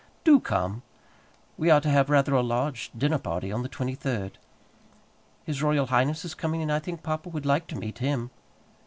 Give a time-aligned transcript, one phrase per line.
[0.23, 0.81] Do come.
[1.59, 4.31] We are to have rather a large dinner party on the 23rd.
[5.45, 8.31] His Royal Highness is coming, and I think papa would like to meet him.